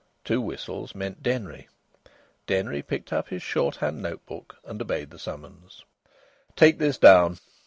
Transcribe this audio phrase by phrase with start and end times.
[0.23, 1.67] Two whistles meant Denry.
[2.47, 5.83] Denry picked up his shorthand note book and obeyed the summons.
[6.55, 7.37] "Take this down!"